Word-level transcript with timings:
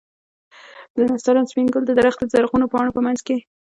د 0.95 0.97
نسترن 1.09 1.45
سپين 1.51 1.67
ګلان 1.73 1.85
د 1.87 1.91
درختې 1.99 2.23
د 2.25 2.29
زرغونو 2.33 2.69
پاڼو 2.73 2.95
په 2.95 3.01
منځ 3.05 3.19
کښې. 3.27 3.37